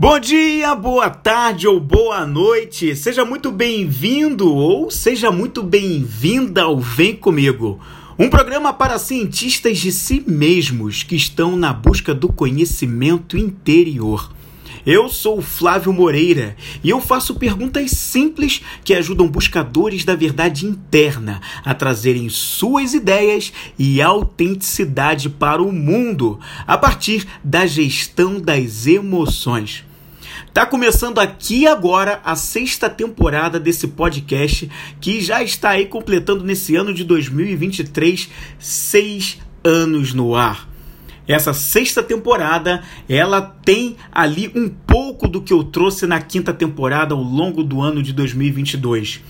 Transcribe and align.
Bom 0.00 0.20
dia, 0.20 0.76
boa 0.76 1.10
tarde 1.10 1.66
ou 1.66 1.80
boa 1.80 2.24
noite. 2.24 2.94
Seja 2.94 3.24
muito 3.24 3.50
bem-vindo 3.50 4.54
ou 4.54 4.92
seja 4.92 5.32
muito 5.32 5.60
bem-vinda 5.60 6.62
ao 6.62 6.78
Vem 6.78 7.16
Comigo. 7.16 7.80
Um 8.16 8.30
programa 8.30 8.72
para 8.72 8.96
cientistas 8.96 9.78
de 9.78 9.90
si 9.90 10.22
mesmos 10.24 11.02
que 11.02 11.16
estão 11.16 11.56
na 11.56 11.72
busca 11.72 12.14
do 12.14 12.32
conhecimento 12.32 13.36
interior. 13.36 14.30
Eu 14.86 15.08
sou 15.08 15.42
Flávio 15.42 15.92
Moreira 15.92 16.56
e 16.84 16.90
eu 16.90 17.00
faço 17.00 17.34
perguntas 17.34 17.90
simples 17.90 18.62
que 18.84 18.94
ajudam 18.94 19.26
buscadores 19.26 20.04
da 20.04 20.14
verdade 20.14 20.64
interna 20.64 21.40
a 21.64 21.74
trazerem 21.74 22.28
suas 22.28 22.94
ideias 22.94 23.52
e 23.76 24.00
autenticidade 24.00 25.28
para 25.28 25.60
o 25.60 25.72
mundo 25.72 26.38
a 26.68 26.78
partir 26.78 27.26
da 27.42 27.66
gestão 27.66 28.40
das 28.40 28.86
emoções. 28.86 29.87
Tá 30.58 30.66
começando 30.66 31.20
aqui 31.20 31.68
agora 31.68 32.20
a 32.24 32.34
sexta 32.34 32.90
temporada 32.90 33.60
desse 33.60 33.86
podcast 33.86 34.68
que 35.00 35.20
já 35.20 35.40
está 35.40 35.70
aí 35.70 35.86
completando 35.86 36.42
nesse 36.42 36.74
ano 36.74 36.92
de 36.92 37.04
2023 37.04 38.28
seis 38.58 39.38
anos 39.62 40.12
no 40.12 40.34
ar. 40.34 40.68
Essa 41.28 41.54
sexta 41.54 42.02
temporada, 42.02 42.82
ela 43.08 43.40
tem 43.40 43.96
ali 44.10 44.50
um 44.52 44.68
pouco 44.68 45.28
do 45.28 45.40
que 45.40 45.52
eu 45.52 45.62
trouxe 45.62 46.08
na 46.08 46.20
quinta 46.20 46.52
temporada 46.52 47.14
ao 47.14 47.22
longo 47.22 47.62
do 47.62 47.80
ano 47.80 48.02
de 48.02 48.12
2022. 48.12 49.20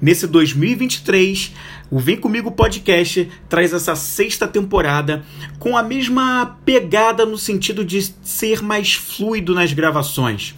Nesse 0.00 0.26
2023, 0.26 1.52
o 1.90 1.98
Vem 1.98 2.16
Comigo 2.16 2.50
Podcast 2.52 3.28
traz 3.46 3.74
essa 3.74 3.94
sexta 3.94 4.48
temporada 4.48 5.22
com 5.58 5.76
a 5.76 5.82
mesma 5.82 6.58
pegada 6.64 7.26
no 7.26 7.36
sentido 7.36 7.84
de 7.84 8.00
ser 8.22 8.62
mais 8.62 8.94
fluido 8.94 9.54
nas 9.54 9.74
gravações. 9.74 10.54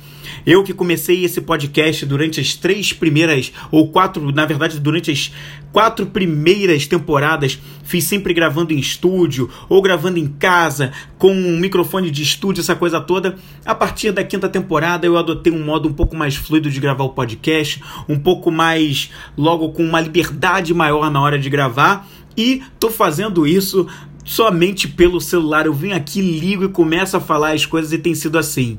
Eu 0.46 0.62
que 0.62 0.72
comecei 0.72 1.24
esse 1.24 1.40
podcast 1.40 2.04
durante 2.06 2.40
as 2.40 2.54
três 2.54 2.92
primeiras, 2.92 3.52
ou 3.70 3.88
quatro, 3.88 4.32
na 4.32 4.46
verdade, 4.46 4.80
durante 4.80 5.10
as 5.10 5.32
quatro 5.72 6.06
primeiras 6.06 6.86
temporadas, 6.86 7.58
fiz 7.84 8.04
sempre 8.04 8.34
gravando 8.34 8.72
em 8.72 8.78
estúdio 8.78 9.50
ou 9.68 9.80
gravando 9.82 10.18
em 10.18 10.26
casa, 10.26 10.92
com 11.18 11.32
um 11.32 11.58
microfone 11.58 12.10
de 12.10 12.22
estúdio, 12.22 12.60
essa 12.60 12.74
coisa 12.74 13.00
toda. 13.00 13.36
A 13.64 13.74
partir 13.74 14.12
da 14.12 14.24
quinta 14.24 14.48
temporada, 14.48 15.06
eu 15.06 15.16
adotei 15.16 15.52
um 15.52 15.64
modo 15.64 15.88
um 15.88 15.92
pouco 15.92 16.16
mais 16.16 16.36
fluido 16.36 16.70
de 16.70 16.80
gravar 16.80 17.04
o 17.04 17.10
podcast, 17.10 17.82
um 18.08 18.18
pouco 18.18 18.50
mais, 18.50 19.10
logo, 19.36 19.70
com 19.70 19.84
uma 19.84 20.00
liberdade 20.00 20.72
maior 20.74 21.10
na 21.10 21.20
hora 21.20 21.38
de 21.38 21.50
gravar. 21.50 22.08
E 22.36 22.62
tô 22.78 22.90
fazendo 22.90 23.46
isso 23.46 23.86
somente 24.24 24.86
pelo 24.86 25.20
celular. 25.20 25.66
Eu 25.66 25.74
venho 25.74 25.96
aqui, 25.96 26.20
ligo 26.20 26.64
e 26.64 26.68
começo 26.68 27.16
a 27.16 27.20
falar 27.20 27.52
as 27.52 27.66
coisas 27.66 27.92
e 27.92 27.98
tem 27.98 28.14
sido 28.14 28.38
assim. 28.38 28.78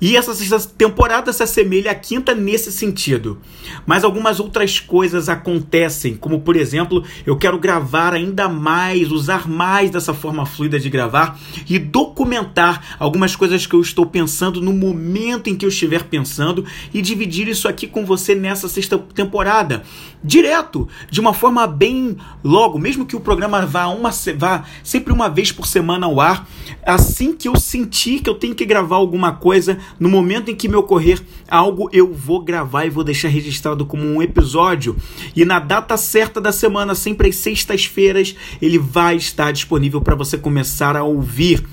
E 0.00 0.16
essa 0.16 0.34
sexta 0.34 0.58
temporada 0.76 1.32
se 1.32 1.42
assemelha 1.42 1.90
à 1.90 1.94
quinta 1.94 2.34
nesse 2.34 2.70
sentido. 2.70 3.38
Mas 3.86 4.04
algumas 4.04 4.38
outras 4.40 4.78
coisas 4.78 5.28
acontecem, 5.28 6.16
como 6.16 6.40
por 6.40 6.56
exemplo, 6.56 7.02
eu 7.24 7.36
quero 7.36 7.58
gravar 7.58 8.12
ainda 8.12 8.48
mais, 8.48 9.10
usar 9.10 9.48
mais 9.48 9.90
dessa 9.90 10.12
forma 10.12 10.44
fluida 10.44 10.78
de 10.78 10.90
gravar 10.90 11.38
e 11.68 11.78
documentar 11.78 12.96
algumas 12.98 13.34
coisas 13.34 13.66
que 13.66 13.74
eu 13.74 13.80
estou 13.80 14.06
pensando 14.06 14.60
no 14.60 14.72
momento 14.72 15.48
em 15.48 15.56
que 15.56 15.64
eu 15.64 15.70
estiver 15.70 16.04
pensando 16.04 16.64
e 16.92 17.00
dividir 17.00 17.48
isso 17.48 17.68
aqui 17.68 17.86
com 17.86 18.04
você 18.04 18.34
nessa 18.34 18.68
sexta 18.68 18.98
temporada. 18.98 19.82
Direto, 20.22 20.88
de 21.10 21.20
uma 21.20 21.32
forma 21.32 21.66
bem 21.66 22.16
logo, 22.42 22.78
mesmo 22.78 23.06
que 23.06 23.14
o 23.14 23.20
programa 23.20 23.64
vá, 23.64 23.86
uma, 23.86 24.10
vá 24.36 24.64
sempre 24.82 25.12
uma 25.12 25.28
vez 25.28 25.52
por 25.52 25.66
semana 25.66 26.06
ao 26.06 26.20
ar, 26.20 26.48
assim 26.84 27.32
que 27.32 27.48
eu 27.48 27.56
sentir 27.58 28.20
que 28.20 28.28
eu 28.28 28.34
tenho 28.34 28.54
que 28.54 28.64
gravar 28.64 28.96
alguma 28.96 29.32
coisa, 29.32 29.78
no 29.98 30.08
momento 30.08 30.50
em 30.50 30.54
que 30.54 30.68
me 30.68 30.76
ocorrer 30.76 31.20
algo, 31.48 31.88
eu 31.92 32.12
vou 32.12 32.42
gravar 32.42 32.84
e 32.84 32.90
vou 32.90 33.04
deixar 33.04 33.28
registrado 33.28 33.86
como 33.86 34.04
um 34.04 34.22
episódio. 34.22 34.96
E 35.34 35.44
na 35.44 35.58
data 35.58 35.96
certa 35.96 36.40
da 36.40 36.52
semana, 36.52 36.94
sempre 36.94 37.28
às 37.28 37.36
sextas-feiras, 37.36 38.34
ele 38.60 38.78
vai 38.78 39.16
estar 39.16 39.52
disponível 39.52 40.00
para 40.00 40.14
você 40.14 40.36
começar 40.36 40.96
a 40.96 41.04
ouvir. 41.04 41.64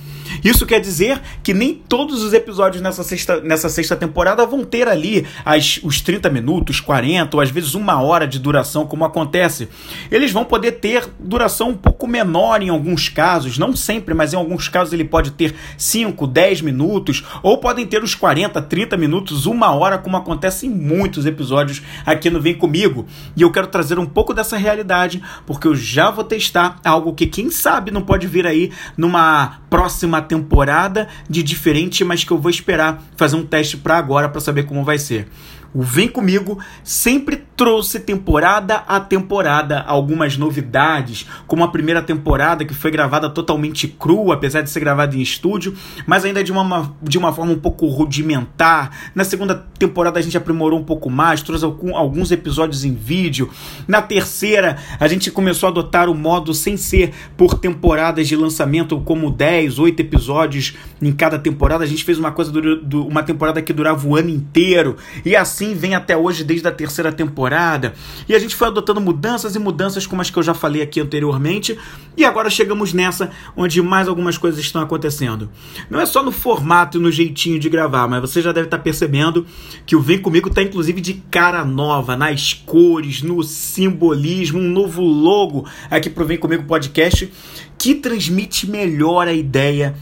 Isso 0.43 0.65
quer 0.65 0.79
dizer 0.79 1.21
que 1.41 1.53
nem 1.53 1.73
todos 1.73 2.23
os 2.23 2.33
episódios 2.33 2.81
nessa 2.81 3.03
sexta, 3.03 3.41
nessa 3.41 3.69
sexta 3.69 3.95
temporada 3.95 4.45
vão 4.45 4.63
ter 4.63 4.87
ali 4.87 5.25
as, 5.43 5.79
os 5.83 6.01
30 6.01 6.29
minutos, 6.29 6.79
40 6.79 7.35
ou 7.35 7.41
às 7.41 7.49
vezes 7.49 7.75
uma 7.75 8.01
hora 8.01 8.27
de 8.27 8.39
duração, 8.39 8.85
como 8.85 9.05
acontece. 9.05 9.67
Eles 10.11 10.31
vão 10.31 10.45
poder 10.45 10.73
ter 10.73 11.09
duração 11.19 11.69
um 11.69 11.77
pouco 11.77 12.07
menor 12.07 12.61
em 12.61 12.69
alguns 12.69 13.09
casos, 13.09 13.57
não 13.57 13.75
sempre, 13.75 14.13
mas 14.13 14.33
em 14.33 14.37
alguns 14.37 14.67
casos 14.67 14.93
ele 14.93 15.03
pode 15.03 15.31
ter 15.31 15.55
5, 15.77 16.27
10 16.27 16.61
minutos, 16.61 17.23
ou 17.41 17.57
podem 17.57 17.85
ter 17.85 18.03
os 18.03 18.15
40, 18.15 18.61
30 18.61 18.97
minutos, 18.97 19.45
uma 19.45 19.71
hora, 19.71 19.97
como 19.97 20.17
acontece 20.17 20.67
em 20.67 20.69
muitos 20.69 21.25
episódios 21.25 21.81
aqui 22.05 22.29
no 22.29 22.41
Vem 22.41 22.55
Comigo. 22.55 23.05
E 23.35 23.41
eu 23.41 23.51
quero 23.51 23.67
trazer 23.67 23.99
um 23.99 24.05
pouco 24.05 24.33
dessa 24.33 24.57
realidade, 24.57 25.21
porque 25.45 25.67
eu 25.67 25.75
já 25.75 26.09
vou 26.09 26.23
testar 26.23 26.79
algo 26.83 27.13
que, 27.13 27.27
quem 27.27 27.49
sabe, 27.49 27.91
não 27.91 28.01
pode 28.01 28.27
vir 28.27 28.45
aí 28.45 28.71
numa 28.97 29.59
próxima 29.73 30.21
temporada 30.21 31.07
de 31.27 31.41
diferente, 31.41 32.03
mas 32.03 32.23
que 32.23 32.29
eu 32.29 32.37
vou 32.37 32.51
esperar 32.51 33.01
fazer 33.17 33.35
um 33.37 33.43
teste 33.43 33.75
para 33.75 33.97
agora 33.97 34.29
para 34.29 34.39
saber 34.39 34.67
como 34.67 34.83
vai 34.83 34.99
ser. 34.99 35.27
O 35.73 35.81
Vem 35.81 36.07
Comigo 36.07 36.59
sempre 36.83 37.43
trouxe 37.57 37.99
temporada 37.99 38.83
a 38.87 38.99
temporada 38.99 39.81
algumas 39.81 40.37
novidades, 40.37 41.25
como 41.47 41.63
a 41.63 41.67
primeira 41.67 42.01
temporada 42.01 42.65
que 42.65 42.73
foi 42.73 42.91
gravada 42.91 43.29
totalmente 43.29 43.87
crua, 43.87 44.35
apesar 44.35 44.61
de 44.61 44.69
ser 44.69 44.79
gravada 44.79 45.15
em 45.15 45.21
estúdio, 45.21 45.75
mas 46.05 46.25
ainda 46.25 46.43
de 46.43 46.51
uma, 46.51 46.95
de 47.01 47.17
uma 47.17 47.31
forma 47.33 47.53
um 47.53 47.59
pouco 47.59 47.87
rudimentar. 47.87 49.11
Na 49.15 49.23
segunda 49.23 49.55
temporada 49.79 50.19
a 50.19 50.21
gente 50.21 50.37
aprimorou 50.37 50.79
um 50.79 50.83
pouco 50.83 51.09
mais, 51.09 51.41
trouxe 51.41 51.65
alguns 51.65 52.31
episódios 52.31 52.85
em 52.85 52.93
vídeo. 52.93 53.49
Na 53.87 54.01
terceira 54.01 54.77
a 54.99 55.07
gente 55.07 55.31
começou 55.31 55.67
a 55.67 55.71
adotar 55.71 56.09
o 56.09 56.15
modo 56.15 56.53
sem 56.53 56.77
ser 56.77 57.13
por 57.37 57.55
temporadas 57.55 58.27
de 58.27 58.35
lançamento, 58.35 58.99
como 59.01 59.31
10, 59.31 59.79
8 59.79 59.99
episódios 59.99 60.75
em 61.01 61.11
cada 61.11 61.39
temporada. 61.39 61.83
A 61.83 61.87
gente 61.87 62.03
fez 62.03 62.19
uma 62.19 62.31
coisa, 62.31 62.51
uma 62.93 63.23
temporada 63.23 63.61
que 63.61 63.73
durava 63.73 64.07
o 64.07 64.15
ano 64.15 64.29
inteiro, 64.29 64.97
e 65.25 65.35
assim 65.35 65.62
vem 65.75 65.95
até 65.95 66.17
hoje, 66.17 66.43
desde 66.43 66.67
a 66.67 66.71
terceira 66.71 67.11
temporada 67.11 67.43
temporada. 67.43 67.93
E 68.27 68.35
a 68.35 68.39
gente 68.39 68.55
foi 68.55 68.67
adotando 68.67 69.01
mudanças 69.01 69.55
e 69.55 69.59
mudanças, 69.59 70.05
como 70.05 70.21
as 70.21 70.29
que 70.29 70.37
eu 70.37 70.43
já 70.43 70.53
falei 70.53 70.81
aqui 70.81 70.99
anteriormente. 70.99 71.77
E 72.15 72.23
agora 72.23 72.49
chegamos 72.49 72.93
nessa, 72.93 73.31
onde 73.55 73.81
mais 73.81 74.07
algumas 74.07 74.37
coisas 74.37 74.59
estão 74.59 74.81
acontecendo. 74.81 75.49
Não 75.89 75.99
é 75.99 76.05
só 76.05 76.23
no 76.23 76.31
formato 76.31 76.97
e 76.97 77.01
no 77.01 77.11
jeitinho 77.11 77.59
de 77.59 77.69
gravar, 77.69 78.07
mas 78.07 78.21
você 78.21 78.41
já 78.41 78.51
deve 78.51 78.67
estar 78.67 78.79
percebendo 78.79 79.45
que 79.85 79.95
o 79.95 80.01
Vem 80.01 80.19
Comigo 80.19 80.49
está 80.49 80.61
inclusive 80.61 81.01
de 81.01 81.15
cara 81.31 81.65
nova, 81.65 82.15
nas 82.15 82.53
cores, 82.53 83.21
no 83.21 83.41
simbolismo, 83.43 84.59
um 84.59 84.69
novo 84.69 85.01
logo 85.01 85.65
aqui 85.89 86.09
pro 86.09 86.25
Vem 86.25 86.37
Comigo 86.37 86.63
Podcast 86.63 87.31
que 87.77 87.95
transmite 87.95 88.69
melhor 88.69 89.27
a 89.27 89.33
ideia 89.33 89.95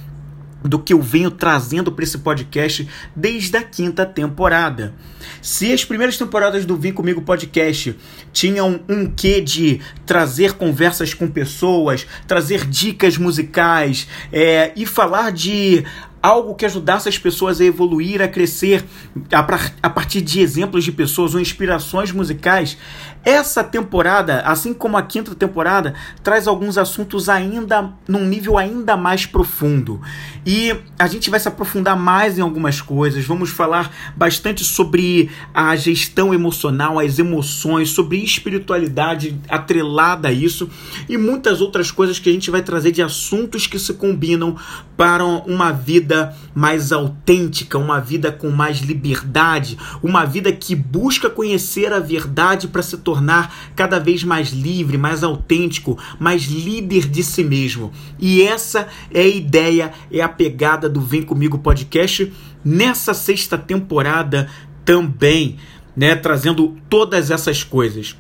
do 0.62 0.80
que 0.80 0.94
eu 0.94 1.02
venho 1.02 1.32
trazendo 1.32 1.92
para 1.92 2.04
esse 2.04 2.18
podcast 2.20 2.88
desde 3.16 3.58
a 3.58 3.64
quinta 3.64 4.06
temporada. 4.06 4.94
Se 5.42 5.72
as 5.72 5.84
primeiras 5.84 6.18
temporadas 6.18 6.66
do 6.66 6.76
Vim 6.76 6.92
Comigo 6.92 7.22
Podcast 7.22 7.96
tinham 8.32 8.80
um 8.88 9.06
quê 9.06 9.42
de 9.42 9.82
trazer 10.06 10.54
conversas 10.54 11.14
com 11.14 11.28
pessoas, 11.28 12.06
trazer 12.28 12.66
dicas 12.68 13.18
musicais 13.18 14.08
é, 14.32 14.72
e 14.76 14.86
falar 14.86 15.32
de 15.32 15.84
algo 16.22 16.54
que 16.54 16.66
ajudasse 16.66 17.10
as 17.10 17.18
pessoas 17.18 17.60
a 17.60 17.66
evoluir, 17.66 18.22
a 18.22 18.28
crescer 18.28 18.86
a, 19.32 19.90
partir 19.90 20.22
de 20.22 20.40
exemplos 20.40 20.84
de 20.84 20.92
pessoas 20.92 21.34
ou 21.34 21.42
inspirações 21.42 22.12
musicais, 22.12 22.78
essa 23.24 23.64
temporada, 23.64 24.42
assim 24.42 24.74
como 24.74 24.98
a 24.98 25.04
quinta 25.04 25.34
temporada, 25.34 25.94
traz 26.24 26.48
alguns 26.48 26.78
assuntos 26.78 27.30
ainda 27.30 27.92
num 28.08 28.26
nível 28.26 28.58
ainda 28.58 28.96
mais 28.98 29.26
profundo. 29.26 30.02
E 30.46 30.76
a 30.98 31.08
gente 31.08 31.30
vai 31.30 31.40
se 31.40 31.48
aprofundar 31.48 31.96
mais 31.96 32.38
em 32.38 32.42
algumas 32.42 32.82
coisas. 32.82 33.26
Vamos 33.26 33.50
falar 33.50 33.92
bastante 34.16 34.64
sobre 34.64 35.30
a 35.54 35.76
gestão 35.76 36.34
emocional, 36.34 37.00
as 37.00 37.20
emoções, 37.20 37.90
sobre 37.90 38.24
espiritualidade 38.24 39.40
atrelada 39.50 40.28
a 40.30 40.32
isso 40.32 40.70
e 41.08 41.18
muitas 41.18 41.62
outras 41.62 41.92
coisas 41.92 42.20
que 42.20 42.30
a 42.30 42.34
gente 42.34 42.50
vai 42.52 42.62
trazer 42.62 42.92
de 42.92 43.02
assuntos 43.02 43.68
que 43.68 43.78
se 43.78 43.94
combinam 43.94 44.56
para 44.98 45.24
uma 45.24 45.72
vida 45.72 46.11
mais 46.54 46.92
autêntica, 46.92 47.78
uma 47.78 48.00
vida 48.00 48.32
com 48.32 48.50
mais 48.50 48.80
liberdade, 48.80 49.78
uma 50.02 50.26
vida 50.26 50.52
que 50.52 50.76
busca 50.76 51.30
conhecer 51.30 51.92
a 51.94 52.00
verdade 52.00 52.68
para 52.68 52.82
se 52.82 52.98
tornar 52.98 53.72
cada 53.76 54.00
vez 54.00 54.24
mais 54.24 54.50
livre, 54.50 54.98
mais 54.98 55.24
autêntico, 55.24 55.98
mais 56.20 56.44
líder 56.44 57.08
de 57.08 57.24
si 57.24 57.44
mesmo. 57.44 57.92
E 58.20 58.42
essa 58.42 58.88
é 59.14 59.22
a 59.22 59.28
ideia, 59.28 59.92
é 60.12 60.22
a 60.22 60.30
pegada 60.30 60.90
do 60.90 61.02
Vem 61.02 61.24
Comigo 61.24 61.60
Podcast 61.60 62.32
nessa 62.64 63.14
sexta 63.14 63.58
temporada 63.58 64.50
também, 64.86 65.58
né, 65.96 66.16
trazendo 66.16 66.78
todas 66.90 67.32
essas 67.32 67.64
coisas. 67.64 68.16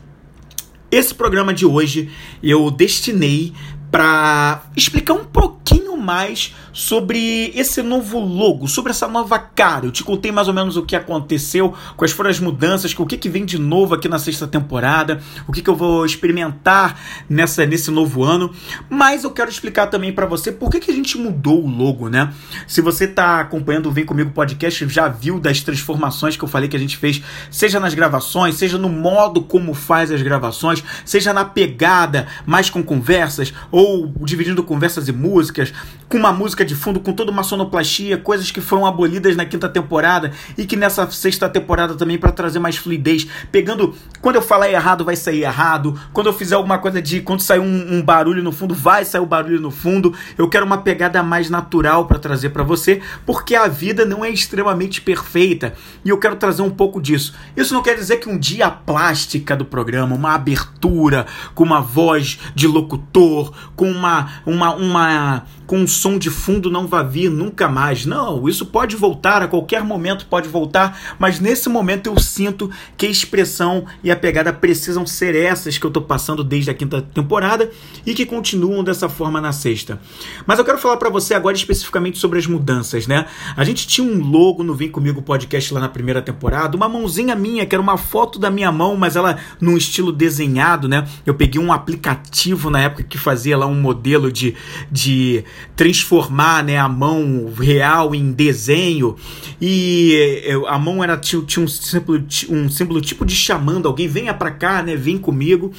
Esse 0.92 1.16
programa 1.16 1.54
de 1.54 1.66
hoje 1.66 2.10
eu 2.44 2.70
destinei 2.70 3.54
para 3.90 4.64
explicar 4.76 5.14
um 5.14 5.26
pouquinho 5.26 5.61
mais 6.02 6.54
sobre 6.74 7.52
esse 7.56 7.82
novo 7.82 8.20
logo, 8.20 8.68
sobre 8.68 8.92
essa 8.92 9.08
nova 9.08 9.38
cara. 9.40 9.86
Eu 9.86 9.92
te 9.92 10.04
contei 10.04 10.32
mais 10.32 10.48
ou 10.48 10.54
menos 10.54 10.76
o 10.76 10.84
que 10.84 10.96
aconteceu, 10.96 11.74
quais 11.96 12.12
foram 12.12 12.30
as 12.30 12.40
mudanças, 12.40 12.94
o 12.98 13.06
que, 13.06 13.18
que 13.18 13.30
vem 13.30 13.46
de 13.46 13.58
novo 13.58 13.94
aqui 13.96 14.10
na 14.10 14.20
sexta 14.20 14.48
temporada, 14.48 15.22
o 15.48 15.52
que, 15.52 15.62
que 15.62 15.70
eu 15.70 15.76
vou 15.76 16.06
experimentar 16.06 17.00
nessa, 17.30 17.66
nesse 17.66 17.92
novo 17.92 18.24
ano. 18.24 18.52
Mas 18.90 19.24
eu 19.24 19.32
quero 19.32 19.50
explicar 19.50 19.88
também 19.88 20.12
para 20.12 20.26
você 20.26 20.52
por 20.52 20.70
que, 20.70 20.80
que 20.80 20.92
a 20.92 20.94
gente 20.94 21.18
mudou 21.18 21.64
o 21.64 21.70
logo, 21.70 22.10
né? 22.10 22.34
Se 22.68 22.82
você 22.82 23.06
está 23.06 23.40
acompanhando 23.40 23.88
o 23.88 23.92
Vem 23.92 24.06
Comigo 24.06 24.32
Podcast, 24.32 24.88
já 24.90 25.08
viu 25.08 25.40
das 25.40 25.62
transformações 25.62 26.36
que 26.36 26.44
eu 26.44 26.48
falei 26.48 26.68
que 26.68 26.76
a 26.76 26.80
gente 26.80 26.98
fez, 26.98 27.22
seja 27.50 27.80
nas 27.80 27.94
gravações, 27.94 28.56
seja 28.56 28.78
no 28.78 28.90
modo 28.90 29.42
como 29.42 29.74
faz 29.74 30.12
as 30.12 30.22
gravações, 30.22 30.84
seja 31.06 31.34
na 31.34 31.46
pegada, 31.46 32.28
mais 32.46 32.70
com 32.70 32.82
conversas, 32.84 33.54
ou 33.72 34.12
dividindo 34.22 34.64
conversas 34.64 35.08
e 35.08 35.12
músicas, 35.12 35.74
com 36.12 36.18
uma 36.18 36.34
música 36.34 36.66
de 36.66 36.76
fundo, 36.76 37.00
com 37.00 37.14
toda 37.14 37.32
uma 37.32 37.42
sonoplastia, 37.42 38.18
coisas 38.18 38.52
que 38.52 38.60
foram 38.60 38.86
abolidas 38.86 39.36
na 39.38 39.46
quinta 39.46 39.70
temporada 39.70 40.34
e 40.58 40.66
que 40.66 40.76
nessa 40.76 41.10
sexta 41.10 41.48
temporada 41.48 41.96
também 41.96 42.18
para 42.18 42.34
trazer 42.34 42.60
mais 42.60 42.76
fluidez, 42.76 43.26
pegando 43.50 43.96
quando 44.20 44.36
eu 44.36 44.42
falar 44.42 44.70
errado 44.70 45.06
vai 45.06 45.16
sair 45.16 45.44
errado, 45.44 45.98
quando 46.12 46.28
eu 46.28 46.34
fizer 46.34 46.56
alguma 46.56 46.78
coisa 46.78 47.02
de 47.02 47.22
quando 47.22 47.40
sair 47.40 47.60
um, 47.60 47.96
um 47.96 48.02
barulho 48.02 48.44
no 48.44 48.52
fundo 48.52 48.76
vai 48.76 49.06
sair 49.06 49.22
o 49.22 49.26
barulho 49.26 49.62
no 49.62 49.72
fundo. 49.72 50.14
Eu 50.38 50.50
quero 50.50 50.66
uma 50.66 50.80
pegada 50.80 51.24
mais 51.24 51.50
natural 51.50 52.06
para 52.06 52.20
trazer 52.20 52.50
para 52.50 52.64
você, 52.64 53.02
porque 53.26 53.56
a 53.56 53.70
vida 53.70 54.04
não 54.04 54.26
é 54.26 54.30
extremamente 54.30 55.00
perfeita 55.02 55.74
e 56.04 56.10
eu 56.10 56.18
quero 56.18 56.36
trazer 56.36 56.62
um 56.62 56.70
pouco 56.70 57.02
disso. 57.02 57.34
Isso 57.56 57.74
não 57.74 57.82
quer 57.82 57.96
dizer 57.96 58.18
que 58.18 58.28
um 58.28 58.38
dia 58.38 58.66
a 58.66 58.72
plástica 58.72 59.56
do 59.56 59.64
programa, 59.64 60.14
uma 60.14 60.34
abertura 60.34 61.26
com 61.56 61.64
uma 61.64 61.80
voz 61.80 62.38
de 62.54 62.68
locutor, 62.68 63.54
com 63.78 63.90
uma 63.90 64.30
uma 64.46 64.76
uma 64.76 65.44
com 65.66 65.81
um 65.82 65.88
som 65.88 66.18
de 66.18 66.30
fundo 66.30 66.70
não 66.70 66.86
vai 66.86 67.06
vir 67.06 67.30
nunca 67.30 67.68
mais. 67.68 68.06
Não, 68.06 68.48
isso 68.48 68.66
pode 68.66 68.96
voltar, 68.96 69.42
a 69.42 69.48
qualquer 69.48 69.84
momento 69.84 70.28
pode 70.28 70.48
voltar, 70.48 71.16
mas 71.18 71.40
nesse 71.40 71.68
momento 71.70 72.08
eu 72.08 72.20
sinto 72.20 72.70
que 72.96 73.06
a 73.06 73.10
expressão 73.10 73.86
e 74.04 74.12
a 74.12 74.16
pegada 74.16 74.54
precisam 74.54 75.06
ser 75.06 75.36
essas 75.36 75.78
que 75.78 75.86
eu 75.86 75.90
estou 75.90 76.04
passando 76.04 76.44
desde 76.44 76.70
a 76.70 76.74
quinta 76.74 77.02
temporada 77.02 77.70
e 78.06 78.14
que 78.14 78.26
continuam 78.26 78.84
dessa 78.84 79.10
forma 79.10 79.42
na 79.42 79.52
sexta. 79.52 80.00
Mas 80.46 80.60
eu 80.60 80.66
quero 80.66 80.78
falar 80.78 80.98
para 80.98 81.10
você 81.10 81.34
agora 81.34 81.56
especificamente 81.56 82.18
sobre 82.18 82.38
as 82.38 82.46
mudanças, 82.46 83.08
né? 83.08 83.26
A 83.56 83.64
gente 83.64 83.88
tinha 83.88 84.08
um 84.08 84.24
logo 84.24 84.64
no 84.64 84.76
Vem 84.76 84.90
Comigo 84.90 85.22
podcast 85.22 85.74
lá 85.74 85.80
na 85.80 85.90
primeira 85.90 86.22
temporada, 86.22 86.78
uma 86.78 86.88
mãozinha 86.88 87.36
minha, 87.36 87.66
que 87.66 87.74
era 87.74 87.82
uma 87.82 87.98
foto 87.98 88.38
da 88.38 88.52
minha 88.52 88.72
mão, 88.72 88.96
mas 88.96 89.16
ela 89.16 89.38
num 89.60 89.76
estilo 89.76 90.12
desenhado, 90.12 90.88
né? 90.88 91.08
Eu 91.26 91.34
peguei 91.34 91.62
um 91.62 91.74
aplicativo 91.74 92.70
na 92.70 92.82
época 92.82 93.04
que 93.04 93.18
fazia 93.18 93.58
lá 93.58 93.66
um 93.66 93.80
modelo 93.80 94.32
de, 94.32 94.56
de 94.92 95.44
transformar 95.76 96.64
né, 96.64 96.78
a 96.78 96.88
mão 96.88 97.52
real 97.58 98.14
em 98.14 98.32
desenho. 98.32 99.16
E 99.60 100.44
eh, 100.46 100.62
a 100.68 100.78
mão 100.78 101.04
era 101.04 101.18
tinha, 101.18 101.42
tinha 101.44 101.64
um, 101.64 101.68
símbolo, 101.68 102.24
um 102.50 102.70
símbolo 102.70 103.02
tipo 103.02 103.26
de 103.26 103.36
chamando 103.36 103.88
alguém 103.88 104.08
venha 104.08 104.34
para 104.34 104.52
cá 104.52 104.84
né 104.84 104.96
vem 104.96 105.18
comigo. 105.18 105.72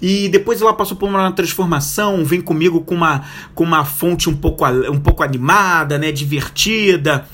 E 0.00 0.28
depois 0.28 0.62
ela 0.62 0.72
passou 0.72 0.96
por 0.96 1.08
uma 1.08 1.32
transformação 1.32 2.24
vem 2.24 2.40
comigo 2.40 2.80
com 2.82 2.94
uma 2.94 3.24
com 3.54 3.64
uma 3.64 3.84
fonte 3.84 4.30
um 4.30 4.36
pouco 4.36 4.64
um 4.66 5.00
pouco 5.00 5.24
animada 5.24 5.98
né 5.98 6.12
divertida 6.12 7.26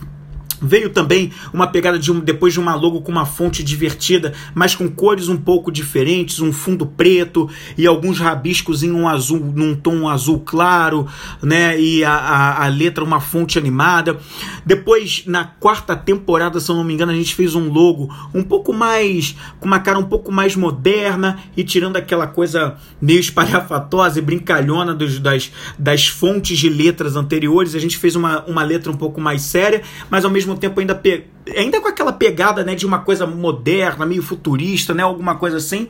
Veio 0.64 0.90
também 0.90 1.30
uma 1.52 1.66
pegada 1.66 1.98
de 1.98 2.10
um, 2.10 2.20
depois 2.20 2.52
de 2.52 2.60
uma 2.60 2.74
logo 2.74 3.02
com 3.02 3.12
uma 3.12 3.26
fonte 3.26 3.62
divertida, 3.62 4.32
mas 4.54 4.74
com 4.74 4.88
cores 4.88 5.28
um 5.28 5.36
pouco 5.36 5.70
diferentes, 5.70 6.40
um 6.40 6.52
fundo 6.52 6.86
preto 6.86 7.48
e 7.76 7.86
alguns 7.86 8.18
rabiscos 8.18 8.82
em 8.82 8.90
um 8.90 9.08
azul, 9.08 9.52
num 9.54 9.74
tom 9.74 10.08
azul 10.08 10.40
claro, 10.40 11.06
né? 11.42 11.78
E 11.78 12.04
a, 12.04 12.12
a, 12.12 12.64
a 12.64 12.68
letra 12.68 13.04
uma 13.04 13.20
fonte 13.20 13.58
animada. 13.58 14.18
Depois, 14.64 15.24
na 15.26 15.44
quarta 15.44 15.94
temporada, 15.94 16.58
se 16.60 16.70
eu 16.70 16.76
não 16.76 16.84
me 16.84 16.94
engano, 16.94 17.12
a 17.12 17.14
gente 17.14 17.34
fez 17.34 17.54
um 17.54 17.68
logo 17.68 18.12
um 18.32 18.42
pouco 18.42 18.72
mais, 18.72 19.36
com 19.60 19.66
uma 19.66 19.80
cara 19.80 19.98
um 19.98 20.04
pouco 20.04 20.32
mais 20.32 20.56
moderna 20.56 21.38
e 21.56 21.62
tirando 21.62 21.96
aquela 21.96 22.26
coisa 22.26 22.76
meio 23.00 23.20
espalhafatosa 23.20 24.18
e 24.18 24.22
brincalhona 24.22 24.94
dos, 24.94 25.18
das, 25.18 25.52
das 25.78 26.06
fontes 26.06 26.58
de 26.58 26.68
letras 26.68 27.16
anteriores, 27.16 27.74
a 27.74 27.78
gente 27.78 27.98
fez 27.98 28.16
uma, 28.16 28.44
uma 28.44 28.62
letra 28.62 28.90
um 28.90 28.96
pouco 28.96 29.20
mais 29.20 29.42
séria, 29.42 29.82
mas 30.10 30.24
ao 30.24 30.30
mesmo 30.30 30.53
mesmo 30.54 30.58
tempo 30.58 30.80
ainda, 30.80 30.94
pe... 30.94 31.26
ainda 31.56 31.80
com 31.80 31.88
aquela 31.88 32.12
pegada 32.12 32.64
né, 32.64 32.74
de 32.74 32.86
uma 32.86 33.00
coisa 33.00 33.26
moderna, 33.26 34.06
meio 34.06 34.22
futurista, 34.22 34.94
né, 34.94 35.02
alguma 35.02 35.36
coisa 35.36 35.56
assim. 35.56 35.88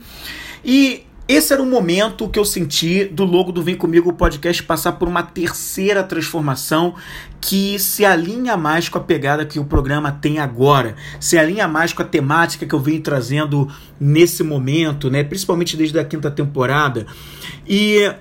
E 0.64 1.04
esse 1.26 1.52
era 1.52 1.62
o 1.62 1.66
momento 1.66 2.28
que 2.28 2.38
eu 2.38 2.44
senti 2.44 3.04
do 3.04 3.24
logo 3.24 3.50
do 3.50 3.62
Vem 3.62 3.76
Comigo 3.76 4.12
podcast 4.12 4.62
passar 4.62 4.92
por 4.92 5.08
uma 5.08 5.22
terceira 5.22 6.02
transformação 6.02 6.94
que 7.40 7.78
se 7.78 8.04
alinha 8.04 8.56
mais 8.56 8.88
com 8.88 8.98
a 8.98 9.00
pegada 9.00 9.44
que 9.44 9.58
o 9.58 9.64
programa 9.64 10.12
tem 10.12 10.38
agora, 10.38 10.96
se 11.20 11.38
alinha 11.38 11.68
mais 11.68 11.92
com 11.92 12.02
a 12.02 12.04
temática 12.04 12.66
que 12.66 12.74
eu 12.74 12.80
venho 12.80 13.00
trazendo 13.00 13.68
nesse 14.00 14.42
momento, 14.42 15.10
né, 15.10 15.22
principalmente 15.24 15.76
desde 15.76 15.98
a 15.98 16.04
quinta 16.04 16.30
temporada. 16.30 17.06
E 17.66 18.12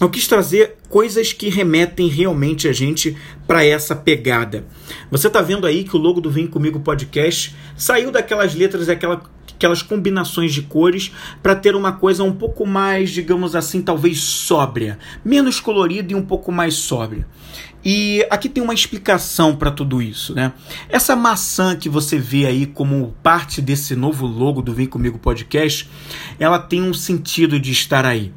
eu 0.00 0.08
quis 0.08 0.26
trazer 0.26 0.78
coisas 0.88 1.32
que 1.32 1.50
remetem 1.50 2.08
realmente 2.08 2.66
a 2.66 2.72
gente 2.72 3.16
para 3.46 3.64
essa 3.64 3.94
pegada. 3.94 4.64
Você 5.10 5.26
está 5.26 5.42
vendo 5.42 5.66
aí 5.66 5.84
que 5.84 5.94
o 5.94 6.00
logo 6.00 6.20
do 6.20 6.30
Vem 6.30 6.46
Comigo 6.46 6.80
Podcast 6.80 7.54
saiu 7.76 8.10
daquelas 8.10 8.54
letras, 8.54 8.88
aquela, 8.88 9.22
aquelas 9.54 9.82
combinações 9.82 10.54
de 10.54 10.62
cores, 10.62 11.12
para 11.42 11.54
ter 11.54 11.76
uma 11.76 11.92
coisa 11.92 12.24
um 12.24 12.32
pouco 12.32 12.66
mais, 12.66 13.10
digamos 13.10 13.54
assim, 13.54 13.82
talvez 13.82 14.20
sóbria, 14.20 14.98
menos 15.22 15.60
colorida 15.60 16.12
e 16.12 16.16
um 16.16 16.24
pouco 16.24 16.50
mais 16.50 16.74
sóbria. 16.74 17.26
E 17.84 18.26
aqui 18.30 18.48
tem 18.48 18.62
uma 18.62 18.74
explicação 18.74 19.54
para 19.56 19.70
tudo 19.70 20.02
isso, 20.02 20.34
né? 20.34 20.52
Essa 20.88 21.16
maçã 21.16 21.76
que 21.76 21.88
você 21.88 22.18
vê 22.18 22.46
aí 22.46 22.66
como 22.66 23.14
parte 23.22 23.60
desse 23.62 23.94
novo 23.94 24.26
logo 24.26 24.60
do 24.60 24.72
Vem 24.72 24.86
Comigo 24.86 25.18
Podcast, 25.18 25.88
ela 26.38 26.58
tem 26.58 26.82
um 26.82 26.92
sentido 26.92 27.58
de 27.58 27.72
estar 27.72 28.04
aí. 28.04 28.32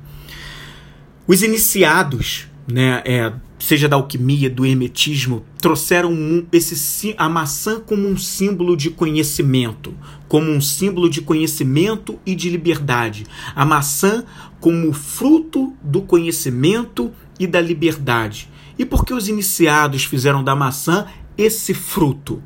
Os 1.26 1.42
iniciados, 1.42 2.48
né, 2.68 3.02
é, 3.06 3.32
seja 3.58 3.88
da 3.88 3.96
alquimia, 3.96 4.50
do 4.50 4.66
hermetismo, 4.66 5.46
trouxeram 5.62 6.12
um, 6.12 6.46
esse, 6.52 7.16
a 7.18 7.30
maçã 7.30 7.80
como 7.80 8.06
um 8.06 8.18
símbolo 8.18 8.76
de 8.76 8.90
conhecimento, 8.90 9.94
como 10.28 10.52
um 10.52 10.60
símbolo 10.60 11.10
de 11.10 11.22
conhecimento 11.22 12.20
e 12.26 12.36
de 12.36 12.50
liberdade. 12.50 13.26
A 13.56 13.66
maçã 13.66 14.26
como 14.60 14.92
fruto 14.92 15.74
do 15.82 16.02
conhecimento 16.02 17.10
e 17.40 17.48
da 17.48 17.62
liberdade. 17.62 18.50
E 18.78 18.84
por 18.84 19.06
que 19.06 19.14
os 19.14 19.30
iniciados 19.30 20.04
fizeram 20.04 20.44
da 20.44 20.54
maçã 20.54 21.06
esse 21.38 21.74
fruto? 21.74 22.44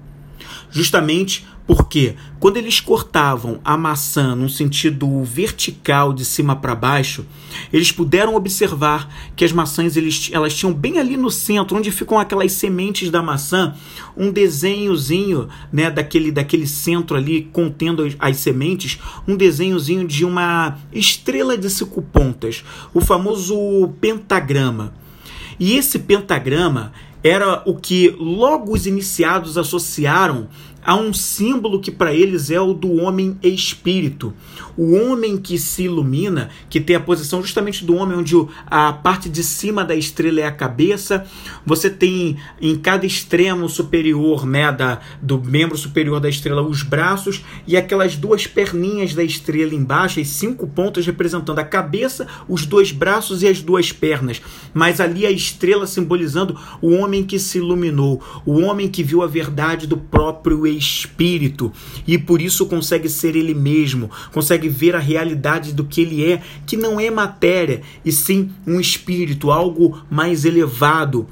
Justamente 0.69 1.47
porque 1.67 2.15
quando 2.39 2.55
eles 2.55 2.79
cortavam 2.79 3.59
a 3.63 3.75
maçã 3.77 4.33
num 4.33 4.47
sentido 4.47 5.21
vertical 5.23 6.13
de 6.13 6.23
cima 6.23 6.55
para 6.55 6.73
baixo, 6.73 7.25
eles 7.73 7.91
puderam 7.91 8.35
observar 8.35 9.13
que 9.35 9.43
as 9.43 9.51
maçãs 9.51 9.97
eles, 9.97 10.29
elas 10.31 10.55
tinham 10.55 10.73
bem 10.73 10.97
ali 10.97 11.17
no 11.17 11.29
centro, 11.29 11.75
onde 11.75 11.91
ficam 11.91 12.17
aquelas 12.17 12.53
sementes 12.53 13.09
da 13.09 13.21
maçã, 13.21 13.75
um 14.15 14.31
desenhozinho 14.31 15.49
né, 15.71 15.91
daquele, 15.91 16.31
daquele 16.31 16.65
centro 16.65 17.17
ali 17.17 17.49
contendo 17.51 18.03
as, 18.03 18.15
as 18.17 18.37
sementes, 18.37 18.97
um 19.27 19.35
desenhozinho 19.35 20.07
de 20.07 20.23
uma 20.23 20.77
estrela 20.93 21.57
de 21.57 21.69
cinco 21.69 22.01
pontas, 22.01 22.63
o 22.93 23.01
famoso 23.01 23.89
pentagrama. 23.99 24.93
E 25.59 25.75
esse 25.75 25.99
pentagrama 25.99 26.93
era 27.23 27.61
o 27.65 27.75
que 27.75 28.15
logo 28.17 28.73
os 28.73 28.85
iniciados 28.85 29.57
associaram 29.57 30.47
há 30.87 30.95
um 30.95 31.11
símbolo 31.11 31.81
que 31.81 31.91
para 31.91 32.13
eles 32.13 32.49
é 32.49 32.61
o 32.61 32.73
do 32.73 32.93
homem 32.93 33.37
espírito. 33.43 34.33
O 34.77 34.93
homem 34.95 35.35
que 35.35 35.57
se 35.57 35.83
ilumina, 35.83 36.49
que 36.69 36.79
tem 36.79 36.95
a 36.95 36.99
posição 37.01 37.41
justamente 37.41 37.83
do 37.83 37.93
homem, 37.93 38.17
onde 38.17 38.33
a 38.65 38.93
parte 38.93 39.27
de 39.27 39.43
cima 39.43 39.83
da 39.83 39.93
estrela 39.93 40.39
é 40.39 40.45
a 40.45 40.51
cabeça. 40.51 41.25
Você 41.65 41.89
tem 41.89 42.37
em 42.61 42.77
cada 42.77 43.05
extremo 43.05 43.67
superior, 43.67 44.45
né, 44.45 44.71
da, 44.71 45.01
do 45.21 45.43
membro 45.43 45.77
superior 45.77 46.21
da 46.21 46.29
estrela, 46.29 46.61
os 46.61 46.83
braços 46.83 47.43
e 47.67 47.75
aquelas 47.75 48.15
duas 48.15 48.47
perninhas 48.47 49.13
da 49.13 49.23
estrela 49.23 49.75
embaixo, 49.75 50.21
as 50.21 50.29
cinco 50.29 50.67
pontas 50.67 51.05
representando 51.05 51.59
a 51.59 51.65
cabeça, 51.65 52.27
os 52.47 52.65
dois 52.65 52.93
braços 52.93 53.43
e 53.43 53.47
as 53.47 53.61
duas 53.61 53.91
pernas. 53.91 54.41
Mas 54.73 55.01
ali 55.01 55.25
a 55.25 55.31
estrela 55.31 55.85
simbolizando 55.85 56.57
o 56.81 56.91
homem 56.91 57.25
que 57.25 57.37
se 57.39 57.57
iluminou, 57.57 58.23
o 58.45 58.61
homem 58.61 58.87
que 58.87 59.03
viu 59.03 59.21
a 59.21 59.27
verdade 59.27 59.85
do 59.85 59.97
próprio 59.97 60.65
espírito. 60.77 61.71
E 62.05 62.17
por 62.17 62.41
isso 62.41 62.65
consegue 62.65 63.09
ser 63.09 63.35
ele 63.35 63.53
mesmo, 63.53 64.09
consegue 64.31 64.69
ver 64.69 64.95
a 64.95 64.99
realidade 64.99 65.73
do 65.73 65.83
que 65.83 66.01
ele 66.01 66.23
é, 66.23 66.41
que 66.65 66.77
não 66.77 66.99
é 66.99 67.09
matéria, 67.09 67.81
e 68.03 68.11
sim 68.11 68.51
um 68.65 68.79
espírito, 68.79 69.51
algo 69.51 70.01
mais 70.09 70.45
elevado, 70.45 71.27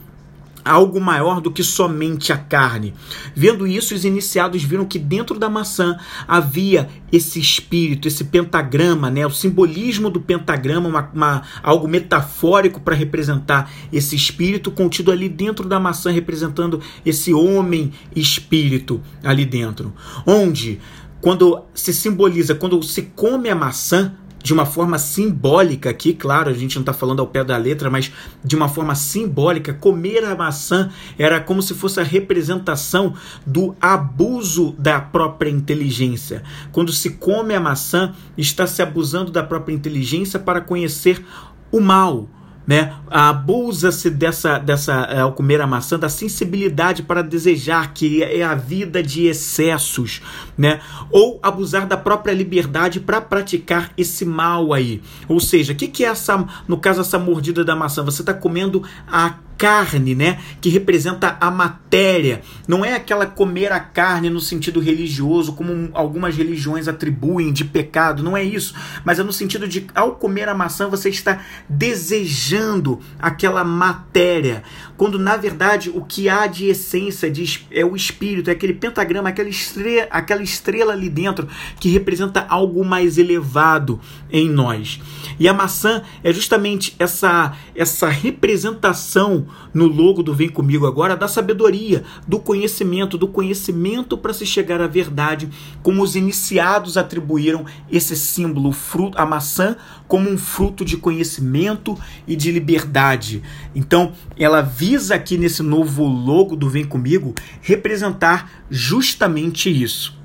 algo 0.66 1.00
maior 1.00 1.40
do 1.40 1.52
que 1.52 1.64
somente 1.64 2.34
a 2.34 2.38
carne. 2.38 2.94
Vendo 3.36 3.68
isso, 3.68 3.94
os 3.94 4.04
iniciados 4.04 4.64
viram 4.64 4.84
que 4.84 4.98
dentro 4.98 5.38
da 5.38 5.48
maçã 5.48 5.98
havia 6.28 6.90
esse 7.12 7.40
espírito, 7.40 8.08
esse 8.08 8.24
pentagrama, 8.24 9.12
né? 9.12 9.26
o 9.26 9.30
simbolismo 9.30 10.10
do 10.10 10.20
pentagrama, 10.20 10.90
uma, 10.90 11.10
uma 11.14 11.44
algo 11.62 11.88
metafórico 11.88 12.82
para 12.82 12.96
representar 12.96 13.72
esse 13.94 14.16
espírito 14.16 14.72
contido 14.72 15.12
ali 15.12 15.30
dentro 15.30 15.70
da 15.70 15.80
maçã, 15.80 16.12
representando 16.12 16.82
esse 17.06 17.32
homem 17.32 17.94
espírito 18.16 19.02
ali 19.24 19.46
dentro. 19.46 19.94
Onde, 20.26 20.80
quando 21.22 21.62
se 21.74 21.94
simboliza, 21.94 22.56
quando 22.56 22.82
se 22.82 23.04
come 23.04 23.50
a 23.50 23.56
maçã, 23.56 24.14
de 24.46 24.54
uma 24.54 24.68
forma 24.68 25.00
simbólica 25.00 25.90
aqui, 25.90 26.14
claro, 26.14 26.52
a 26.52 26.54
gente 26.54 26.76
não 26.76 26.84
está 26.84 26.94
falando 26.94 27.20
ao 27.20 27.26
pé 27.26 27.44
da 27.44 27.58
letra, 27.58 27.90
mas 27.90 28.12
de 28.44 28.56
uma 28.56 28.70
forma 28.70 28.94
simbólica, 28.94 29.74
comer 29.74 30.24
a 30.24 30.36
maçã 30.36 30.92
era 31.18 31.42
como 31.42 31.64
se 31.64 31.74
fosse 31.74 32.00
a 32.00 32.04
representação 32.04 33.16
do 33.44 33.76
abuso 33.82 34.76
da 34.78 35.02
própria 35.02 35.50
inteligência. 35.50 36.44
Quando 36.72 36.94
se 36.94 37.14
come 37.14 37.56
a 37.56 37.60
maçã, 37.60 38.14
está 38.38 38.68
se 38.68 38.84
abusando 38.84 39.32
da 39.32 39.42
própria 39.42 39.74
inteligência 39.74 40.40
para 40.40 40.62
conhecer 40.62 41.26
o 41.72 41.80
mal, 41.80 42.30
né? 42.68 42.94
Abusa-se 43.10 44.10
dessa, 44.10 44.58
dessa, 44.58 44.94
é, 45.10 45.20
ao 45.20 45.34
comer 45.34 45.62
a 45.62 45.68
maçã, 45.68 45.98
da 45.98 46.10
sensibilidade 46.10 47.04
para 47.04 47.22
desejar, 47.22 47.94
que 47.94 48.24
é 48.24 48.44
a 48.44 48.56
vida 48.56 49.02
de 49.02 49.28
excessos, 49.28 50.22
né? 50.58 50.80
Ou 51.12 51.40
abusar 51.42 51.88
da 51.88 51.98
própria 51.98 52.34
liberdade 52.34 53.00
para 53.00 53.22
praticar 53.22 53.92
esse 53.98 54.26
mal 54.26 54.74
aí. 54.74 55.02
Ou 55.28 55.40
seja, 55.40 55.74
o 55.74 55.76
que, 55.76 55.88
que 55.88 56.04
é 56.04 56.08
essa, 56.08 56.46
no 56.68 56.78
caso, 56.78 57.02
essa 57.02 57.20
mordida 57.20 57.64
da 57.64 57.76
maçã? 57.76 58.04
Você 58.04 58.22
está 58.22 58.34
comendo 58.34 58.84
a 59.08 59.36
carne, 59.58 60.16
né, 60.16 60.40
que 60.62 60.70
representa 60.70 61.38
a 61.40 61.50
matéria. 61.50 62.42
Não 62.68 62.84
é 62.84 62.94
aquela 62.94 63.26
comer 63.26 63.72
a 63.72 63.80
carne 63.80 64.30
no 64.30 64.40
sentido 64.40 64.80
religioso, 64.80 65.54
como 65.54 65.90
algumas 65.94 66.36
religiões 66.36 66.88
atribuem 66.88 67.54
de 67.54 67.66
pecado, 67.66 68.24
não 68.24 68.36
é 68.36 68.44
isso, 68.44 68.74
mas 69.04 69.20
é 69.20 69.24
no 69.24 69.34
sentido 69.34 69.68
de 69.68 69.88
ao 69.96 70.16
comer 70.16 70.50
a 70.50 70.54
maçã 70.54 70.88
você 70.88 71.10
está 71.10 71.42
desejando 71.70 73.00
aquela 73.20 73.64
matéria, 73.64 74.64
quando 74.98 75.18
na 75.18 75.38
verdade 75.38 75.90
o 75.90 76.04
que 76.04 76.30
há 76.30 76.48
de 76.48 76.68
essência 76.68 77.30
de, 77.30 77.66
é 77.72 77.86
o 77.86 77.96
espírito, 77.96 78.50
é 78.50 78.54
aquele 78.54 78.74
pentagrama, 78.74 79.30
aquela 79.30 79.50
estrela, 79.50 80.08
aquela 80.10 80.44
estrela 80.44 80.94
ali 80.94 81.10
dentro 81.10 81.48
que 81.80 81.90
representa 81.90 82.46
algo 82.50 82.84
mais 82.84 83.18
elevado 83.18 84.00
em 84.32 84.50
nós. 84.50 85.00
E 85.40 85.48
a 85.48 85.54
maçã 85.54 86.04
é 86.24 86.32
justamente 86.32 86.96
essa 87.00 87.56
essa 87.76 88.08
representação 88.08 89.45
no 89.74 89.88
logo 89.88 90.24
do 90.24 90.34
Vem 90.34 90.50
Comigo 90.50 90.86
Agora 90.86 91.16
da 91.16 91.28
sabedoria, 91.28 92.04
do 92.28 92.40
conhecimento, 92.40 93.18
do 93.18 93.28
conhecimento 93.28 94.18
para 94.18 94.34
se 94.34 94.46
chegar 94.46 94.82
à 94.82 94.88
verdade, 94.88 95.50
como 95.82 96.04
os 96.04 96.16
iniciados 96.16 96.98
atribuíram 96.98 97.66
esse 97.92 98.16
símbolo, 98.16 98.72
fruto, 98.72 99.18
a 99.18 99.26
maçã, 99.26 99.76
como 100.08 100.30
um 100.30 100.38
fruto 100.38 100.86
de 100.86 100.98
conhecimento 100.98 101.98
e 102.28 102.36
de 102.36 102.52
liberdade. 102.52 103.42
Então, 103.74 104.14
ela 104.38 104.62
visa 104.62 105.16
aqui 105.16 105.38
nesse 105.38 105.64
novo 105.64 106.06
logo 106.06 106.56
do 106.56 106.70
Vem 106.70 106.86
Comigo 106.86 107.34
representar 107.62 108.64
justamente 108.70 109.70
isso. 109.70 110.25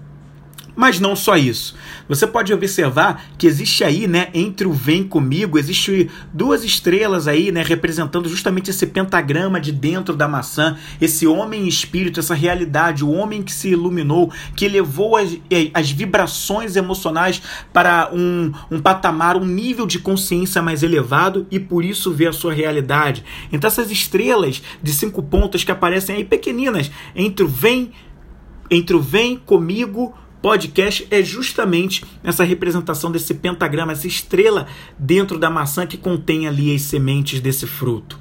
Mas 0.81 0.99
não 0.99 1.15
só 1.15 1.37
isso. 1.37 1.75
Você 2.09 2.27
pode 2.27 2.55
observar 2.55 3.27
que 3.37 3.47
existe 3.47 3.85
aí, 3.85 4.07
né, 4.07 4.29
entre 4.33 4.67
o 4.67 4.73
vem 4.73 5.05
comigo, 5.05 5.59
existe 5.59 6.09
duas 6.33 6.65
estrelas 6.65 7.29
aí, 7.29 7.53
né, 7.53 7.63
representando 7.63 8.31
justamente 8.31 8.71
esse 8.71 8.87
pentagrama 8.87 9.61
de 9.61 9.73
dentro 9.73 10.17
da 10.17 10.27
maçã, 10.27 10.79
esse 10.99 11.27
homem 11.27 11.69
espírito, 11.69 12.19
essa 12.19 12.35
realidade, 12.35 13.05
o 13.05 13.11
homem 13.11 13.43
que 13.43 13.53
se 13.53 13.69
iluminou, 13.69 14.33
que 14.57 14.65
elevou 14.65 15.19
as, 15.19 15.37
as 15.75 15.91
vibrações 15.91 16.77
emocionais 16.77 17.43
para 17.75 18.09
um, 18.11 18.51
um 18.71 18.81
patamar, 18.81 19.37
um 19.37 19.45
nível 19.45 19.87
de 19.87 19.99
consciência 19.99 20.63
mais 20.63 20.83
elevado 20.83 21.47
e 21.51 21.61
por 21.61 21.85
isso 21.85 22.11
vê 22.11 22.27
a 22.27 22.33
sua 22.33 22.55
realidade. 22.55 23.23
Então 23.53 23.69
essas 23.69 23.91
estrelas 23.91 24.63
de 24.83 24.95
cinco 24.95 25.23
pontas 25.23 25.63
que 25.63 25.71
aparecem 25.71 26.17
aí 26.17 26.25
pequeninas 26.25 26.91
entre 27.15 27.45
o 27.45 27.49
vem 27.49 27.93
entre 28.71 28.95
o 28.95 29.01
vem 29.01 29.37
comigo 29.37 30.15
podcast 30.43 31.07
é 31.11 31.23
justamente 31.23 32.05
essa 32.25 32.45
representação 32.45 33.11
desse 33.11 33.35
pentagrama, 33.35 33.93
essa 33.93 34.07
estrela 34.07 34.67
dentro 34.99 35.39
da 35.39 35.51
maçã 35.51 35.87
que 35.87 35.97
contém 35.97 36.47
ali 36.47 36.75
as 36.75 36.83
sementes 36.83 37.41
desse 37.41 37.67
fruto. 37.67 38.19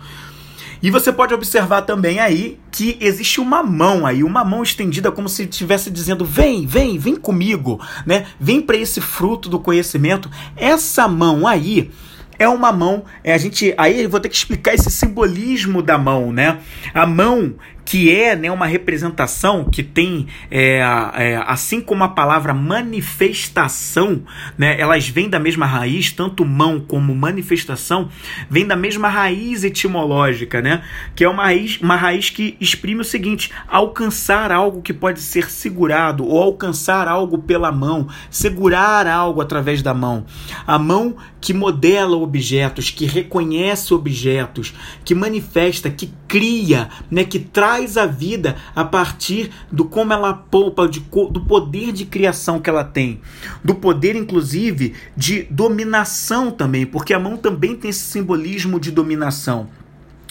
E 0.81 0.89
você 0.89 1.11
pode 1.11 1.33
observar 1.33 1.81
também 1.81 2.19
aí 2.19 2.57
que 2.71 2.97
existe 3.01 3.41
uma 3.41 3.61
mão 3.61 4.05
aí, 4.05 4.23
uma 4.23 4.45
mão 4.45 4.63
estendida 4.63 5.11
como 5.11 5.27
se 5.27 5.43
estivesse 5.43 5.91
dizendo: 5.91 6.23
"Vem, 6.23 6.65
vem, 6.65 6.97
vem 6.97 7.17
comigo", 7.17 7.81
né? 8.05 8.27
Vem 8.39 8.61
para 8.61 8.77
esse 8.77 9.01
fruto 9.01 9.49
do 9.49 9.59
conhecimento. 9.59 10.29
Essa 10.55 11.05
mão 11.07 11.45
aí 11.45 11.91
é 12.39 12.48
uma 12.48 12.72
mão, 12.72 13.03
é 13.24 13.34
a 13.34 13.38
gente 13.38 13.74
aí 13.77 14.01
eu 14.01 14.10
vou 14.10 14.19
ter 14.19 14.29
que 14.29 14.36
explicar 14.36 14.74
esse 14.74 14.89
simbolismo 14.89 15.81
da 15.81 15.98
mão, 15.98 16.31
né? 16.31 16.60
A 16.93 17.05
mão 17.05 17.55
que 17.89 18.15
é 18.15 18.36
né, 18.36 18.51
uma 18.51 18.67
representação 18.67 19.65
que 19.65 19.81
tem, 19.81 20.27
é, 20.51 20.79
é, 21.15 21.43
assim 21.48 21.81
como 21.81 22.03
a 22.03 22.10
palavra 22.10 22.53
manifestação, 22.53 24.22
né, 24.55 24.79
elas 24.79 25.10
vêm 25.10 25.27
da 25.27 25.39
mesma 25.39 25.65
raiz, 25.65 26.12
tanto 26.12 26.46
mão 26.46 26.79
como 26.79 27.15
manifestação, 27.15 28.08
vem 28.48 28.67
da 28.67 28.75
mesma 28.75 29.10
raiz 29.10 29.63
etimológica, 29.63 30.62
né, 30.62 30.84
que 31.15 31.24
é 31.24 31.29
uma 31.29 31.46
raiz, 31.46 31.81
uma 31.81 31.96
raiz 31.96 32.29
que 32.29 32.55
exprime 32.62 33.01
o 33.01 33.03
seguinte: 33.03 33.51
alcançar 33.67 34.51
algo 34.51 34.84
que 34.84 34.93
pode 34.93 35.19
ser 35.19 35.50
segurado, 35.50 36.27
ou 36.27 36.43
alcançar 36.43 37.08
algo 37.08 37.39
pela 37.39 37.72
mão, 37.72 38.08
segurar 38.29 39.08
algo 39.08 39.41
através 39.41 39.81
da 39.81 39.96
mão. 39.96 40.27
A 40.67 40.77
mão 40.77 41.15
que 41.41 41.55
modela 41.55 42.15
objetos, 42.29 42.91
que 42.91 43.05
reconhece 43.05 43.93
objetos, 43.93 44.74
que 45.03 45.15
manifesta, 45.15 45.89
que 45.89 46.13
cria, 46.27 46.89
né, 47.09 47.24
que 47.24 47.39
traz 47.39 47.98
a 47.98 48.05
vida 48.05 48.55
a 48.75 48.86
partir 48.86 49.50
do 49.71 49.83
como 49.83 50.13
ela 50.13 50.33
poupa, 50.33 50.88
de, 50.88 51.00
do 51.00 51.41
poder 51.41 51.91
de 51.91 52.05
criação 52.05 52.59
que 52.59 52.69
ela 52.69 52.83
tem, 52.83 53.19
do 53.63 53.74
poder 53.74 54.15
inclusive 54.15 54.93
de 55.17 55.43
dominação 55.50 56.51
também, 56.51 56.86
porque 56.86 57.13
a 57.13 57.19
mão 57.19 57.36
também 57.36 57.75
tem 57.75 57.89
esse 57.89 58.03
simbolismo 58.03 58.79
de 58.79 58.91
dominação. 58.91 59.67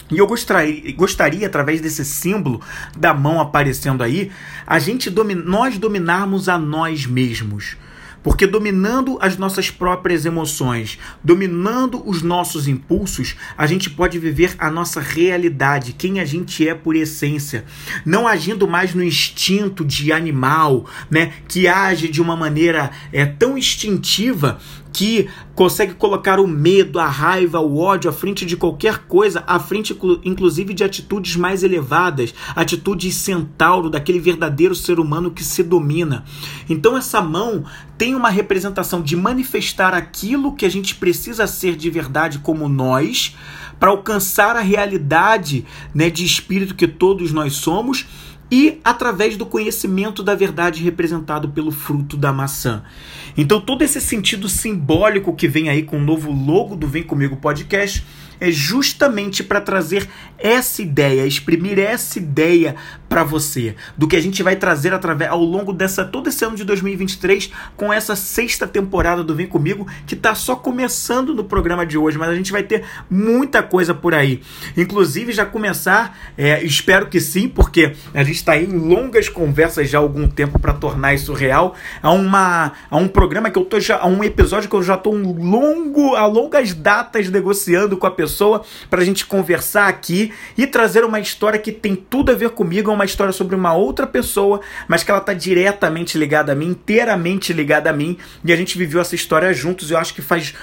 E 0.09 0.17
eu 0.17 0.25
gostaria, 0.25 0.91
gostaria, 0.93 1.45
através 1.45 1.81
desse 1.81 2.03
símbolo 2.03 2.61
da 2.97 3.13
mão 3.13 3.39
aparecendo 3.39 4.01
aí, 4.01 4.31
a 4.65 4.79
gente 4.79 5.09
domin, 5.09 5.35
nós 5.35 5.77
dominarmos 5.77 6.49
a 6.49 6.57
nós 6.57 7.05
mesmos. 7.05 7.77
Porque 8.23 8.45
dominando 8.45 9.17
as 9.21 9.37
nossas 9.37 9.71
próprias 9.71 10.25
emoções, 10.25 10.97
dominando 11.23 12.01
os 12.07 12.21
nossos 12.21 12.67
impulsos, 12.67 13.35
a 13.57 13.65
gente 13.65 13.89
pode 13.89 14.19
viver 14.19 14.55
a 14.57 14.69
nossa 14.69 14.99
realidade, 14.99 15.93
quem 15.93 16.19
a 16.19 16.25
gente 16.25 16.67
é 16.67 16.73
por 16.73 16.95
essência, 16.95 17.65
não 18.05 18.27
agindo 18.27 18.67
mais 18.67 18.93
no 18.93 19.03
instinto 19.03 19.85
de 19.85 20.11
animal, 20.11 20.85
né, 21.09 21.33
que 21.47 21.67
age 21.67 22.07
de 22.09 22.21
uma 22.21 22.35
maneira 22.35 22.91
é, 23.11 23.25
tão 23.25 23.57
instintiva 23.57 24.59
que 24.91 25.29
consegue 25.55 25.93
colocar 25.93 26.39
o 26.39 26.47
medo, 26.47 26.99
a 26.99 27.07
raiva, 27.07 27.59
o 27.59 27.77
ódio 27.77 28.09
à 28.09 28.13
frente 28.13 28.45
de 28.45 28.57
qualquer 28.57 28.99
coisa, 28.99 29.43
à 29.45 29.59
frente 29.59 29.97
inclusive 30.23 30.73
de 30.73 30.83
atitudes 30.83 31.35
mais 31.35 31.63
elevadas, 31.63 32.33
atitudes 32.55 33.15
centauro, 33.15 33.89
daquele 33.89 34.19
verdadeiro 34.19 34.75
ser 34.75 34.99
humano 34.99 35.31
que 35.31 35.43
se 35.43 35.63
domina. 35.63 36.23
Então 36.69 36.97
essa 36.97 37.21
mão 37.21 37.63
tem 37.97 38.15
uma 38.15 38.29
representação 38.29 39.01
de 39.01 39.15
manifestar 39.15 39.93
aquilo 39.93 40.55
que 40.55 40.65
a 40.65 40.69
gente 40.69 40.95
precisa 40.95 41.45
ser 41.47 41.75
de 41.75 41.89
verdade 41.89 42.39
como 42.39 42.69
nós, 42.69 43.35
para 43.79 43.89
alcançar 43.89 44.57
a 44.57 44.61
realidade 44.61 45.65
né, 45.93 46.09
de 46.09 46.25
espírito 46.25 46.75
que 46.75 46.87
todos 46.87 47.31
nós 47.31 47.53
somos 47.53 48.05
e 48.51 48.79
através 48.83 49.37
do 49.37 49.45
conhecimento 49.45 50.23
da 50.23 50.35
verdade 50.35 50.83
representado 50.83 51.49
pelo 51.49 51.71
fruto 51.71 52.17
da 52.17 52.33
maçã. 52.33 52.83
Então, 53.37 53.61
todo 53.61 53.83
esse 53.83 54.01
sentido 54.01 54.49
simbólico 54.49 55.35
que 55.35 55.47
vem 55.47 55.69
aí 55.69 55.83
com 55.83 55.97
o 55.97 56.03
novo 56.03 56.31
logo 56.31 56.75
do 56.75 56.87
Vem 56.87 57.03
Comigo 57.03 57.37
Podcast 57.37 58.03
é 58.39 58.51
justamente 58.51 59.43
para 59.43 59.61
trazer 59.61 60.07
essa 60.37 60.81
ideia, 60.81 61.25
exprimir 61.25 61.77
essa 61.77 62.17
ideia 62.17 62.75
para 63.09 63.23
você, 63.23 63.75
do 63.97 64.07
que 64.07 64.15
a 64.15 64.21
gente 64.21 64.41
vai 64.41 64.55
trazer 64.55 64.93
através 64.93 65.31
ao 65.31 65.43
longo 65.43 65.73
dessa 65.73 66.05
todo 66.05 66.29
esse 66.29 66.45
ano 66.45 66.55
de 66.55 66.63
2023 66.63 67.51
com 67.75 67.91
essa 67.91 68.15
sexta 68.15 68.67
temporada 68.67 69.23
do 69.23 69.35
Vem 69.35 69.47
Comigo, 69.47 69.85
que 70.05 70.13
está 70.13 70.35
só 70.35 70.55
começando 70.55 71.33
no 71.33 71.43
programa 71.43 71.85
de 71.85 71.97
hoje, 71.97 72.17
mas 72.17 72.29
a 72.29 72.35
gente 72.35 72.51
vai 72.51 72.63
ter 72.63 72.85
muita 73.09 73.63
coisa 73.63 73.93
por 73.93 74.13
aí. 74.13 74.41
Inclusive 74.77 75.33
já 75.33 75.45
começar, 75.45 76.17
é, 76.37 76.63
espero 76.63 77.07
que 77.07 77.19
sim, 77.19 77.49
porque 77.49 77.93
a 78.13 78.23
gente 78.23 78.35
está 78.35 78.55
em 78.55 78.67
longas 78.67 79.27
conversas 79.27 79.89
já 79.89 79.97
há 79.97 80.01
algum 80.01 80.27
tempo 80.27 80.59
para 80.59 80.73
tornar 80.73 81.13
isso 81.13 81.33
real. 81.33 81.75
Há 82.01 82.11
uma 82.11 82.73
há 82.89 82.97
um 82.97 83.07
programa 83.07 83.49
que 83.49 83.57
eu 83.57 83.65
tô 83.65 83.79
já, 83.79 83.97
há 83.97 84.07
um 84.07 84.23
episódio 84.23 84.69
que 84.69 84.75
eu 84.75 84.83
já 84.83 84.93
estou 84.95 85.13
um 85.13 85.33
longo, 85.33 86.15
a 86.15 86.25
longas 86.27 86.73
datas 86.73 87.29
negociando 87.29 87.97
com 87.97 88.05
a 88.05 88.11
pessoa 88.11 88.28
pessoa 88.29 88.63
para 88.89 89.01
a 89.01 89.05
gente 89.05 89.25
conversar 89.25 89.87
aqui 89.87 90.31
e 90.55 90.67
trazer 90.67 91.03
uma 91.03 91.19
história 91.19 91.59
que 91.59 91.71
tem 91.71 91.95
tudo 91.95 92.31
a 92.31 92.35
ver 92.35 92.51
comigo, 92.51 92.91
é 92.91 92.93
uma 92.93 93.05
história 93.05 93.33
sobre 93.33 93.55
uma 93.55 93.73
outra 93.73 94.05
pessoa, 94.05 94.61
mas 94.87 95.03
que 95.03 95.09
ela 95.09 95.19
está 95.19 95.33
diretamente 95.33 96.17
ligada 96.17 96.51
a 96.51 96.55
mim, 96.55 96.67
inteiramente 96.67 97.51
ligada 97.51 97.89
a 97.89 97.93
mim, 97.93 98.17
e 98.45 98.53
a 98.53 98.55
gente 98.55 98.77
viveu 98.77 99.01
essa 99.01 99.15
história 99.15 99.51
juntos. 99.53 99.89
Eu 99.89 99.97
acho 99.97 100.13
que 100.13 100.21
faz 100.21 100.53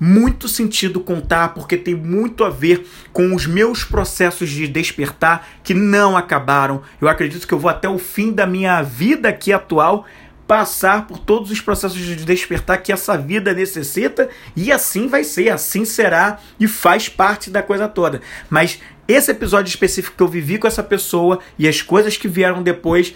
muito 0.00 0.48
sentido 0.48 0.98
contar 0.98 1.52
porque 1.52 1.76
tem 1.76 1.94
muito 1.94 2.42
a 2.42 2.48
ver 2.48 2.86
com 3.12 3.34
os 3.34 3.46
meus 3.46 3.84
processos 3.84 4.48
de 4.48 4.66
despertar 4.66 5.46
que 5.62 5.74
não 5.74 6.16
acabaram. 6.16 6.80
Eu 6.98 7.06
acredito 7.06 7.46
que 7.46 7.52
eu 7.52 7.58
vou 7.58 7.70
até 7.70 7.86
o 7.86 7.98
fim 7.98 8.32
da 8.32 8.46
minha 8.46 8.80
vida 8.80 9.28
aqui 9.28 9.52
atual 9.52 10.06
passar 10.50 11.06
por 11.06 11.16
todos 11.16 11.48
os 11.48 11.60
processos 11.60 11.96
de 11.96 12.16
despertar 12.16 12.78
que 12.78 12.92
essa 12.92 13.16
vida 13.16 13.54
necessita 13.54 14.28
e 14.56 14.72
assim 14.72 15.06
vai 15.06 15.22
ser, 15.22 15.48
assim 15.48 15.84
será 15.84 16.40
e 16.58 16.66
faz 16.66 17.08
parte 17.08 17.48
da 17.50 17.62
coisa 17.62 17.86
toda. 17.86 18.20
Mas 18.48 18.80
esse 19.06 19.30
episódio 19.30 19.70
específico 19.70 20.16
que 20.16 20.22
eu 20.24 20.26
vivi 20.26 20.58
com 20.58 20.66
essa 20.66 20.82
pessoa 20.82 21.38
e 21.56 21.68
as 21.68 21.82
coisas 21.82 22.16
que 22.16 22.26
vieram 22.26 22.64
depois 22.64 23.14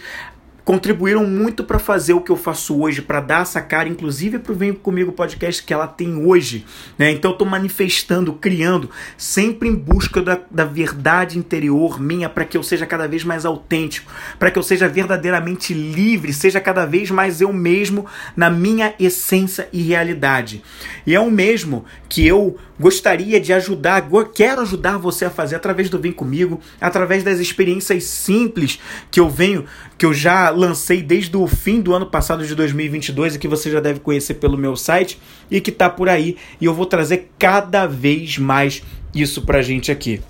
contribuíram 0.65 1.27
muito 1.27 1.63
para 1.63 1.79
fazer 1.79 2.15
o 2.15 2.21
que 2.21 2.33
eu 2.33 2.37
faço 2.37 2.81
hoje, 2.81 3.03
para 3.03 3.21
dar 3.21 3.43
essa 3.43 3.61
cara, 3.61 3.89
inclusive 3.89 4.39
para 4.39 4.53
o 4.53 4.57
Vem 4.57 4.73
Comigo 4.73 5.13
podcast 5.13 5.63
que 5.63 5.75
ela 5.75 5.87
tem 5.87 6.17
hoje. 6.17 6.65
Né? 6.97 7.11
Então 7.11 7.33
eu 7.33 7.35
estou 7.35 7.47
manifestando, 7.47 8.33
criando, 8.33 8.89
sempre 9.17 9.69
em 9.69 9.75
busca 9.75 10.23
da, 10.23 10.41
da 10.51 10.65
verdade 10.65 11.39
interior 11.39 12.01
minha, 12.01 12.29
para 12.29 12.45
que 12.45 12.57
eu 12.57 12.63
seja 12.63 12.87
cada 12.87 13.07
vez 13.07 13.23
mais 13.25 13.45
autêntico, 13.45 14.11
para 14.39 14.51
que 14.51 14.59
eu 14.59 14.63
seja 14.63 14.89
verdadeiramente 14.89 15.75
livre, 15.75 16.33
seja 16.33 16.61
cada 16.61 16.87
vez 16.87 17.11
mais 17.11 17.43
eu 17.43 17.53
mesmo 17.53 18.07
na 18.35 18.49
minha 18.49 18.95
essência 18.99 19.69
e 19.73 19.83
realidade. 19.83 20.63
E 21.07 21.15
é 21.15 21.21
o 21.21 21.31
mesmo 21.31 21.85
que 22.09 22.27
eu 22.27 22.57
gostaria 22.79 23.41
de 23.41 23.53
ajudar, 23.53 24.09
quero 24.35 24.63
ajudar 24.63 24.99
você 24.99 25.25
a 25.25 25.31
fazer 25.31 25.57
através 25.57 25.91
do 25.91 25.99
Vem 25.99 26.13
Comigo, 26.13 26.61
através 26.81 27.23
das 27.23 27.39
experiências 27.39 28.05
simples 28.05 28.81
que 29.11 29.21
eu 29.21 29.29
venho, 29.29 29.65
que 29.97 30.07
eu 30.07 30.13
já 30.13 30.51
lancei 30.55 31.03
desde 31.03 31.37
o 31.37 31.47
fim 31.47 31.81
do 31.81 31.95
ano 31.95 32.07
passado 32.07 32.47
de 32.47 32.55
2022 32.55 33.35
e 33.35 33.39
que 33.39 33.49
você 33.49 33.71
já 33.71 33.81
deve 33.81 34.01
conhecer 34.01 34.35
pelo 34.35 34.57
meu 34.57 34.77
site 34.77 35.19
e 35.51 35.61
que 35.61 35.71
está 35.71 35.91
por 35.91 36.09
aí. 36.09 36.37
E 36.61 36.65
eu 36.65 36.75
vou 36.75 36.87
trazer 36.87 37.31
cada 37.39 37.87
vez 37.87 38.39
mais 38.39 38.83
isso 39.15 39.43
pra 39.43 39.63
gente 39.63 39.93
aqui. 39.93 40.21